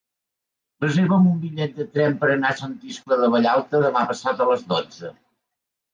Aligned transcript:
Reserva'm 0.85 1.27
un 1.31 1.35
bitllet 1.43 1.75
de 1.81 1.85
tren 1.97 2.17
per 2.23 2.31
anar 2.37 2.53
a 2.55 2.61
Sant 2.63 2.73
Iscle 2.95 3.19
de 3.25 3.31
Vallalta 3.35 3.83
demà 3.87 4.07
passat 4.13 4.43
a 4.47 4.53
les 4.53 4.65
dotze. 4.73 5.17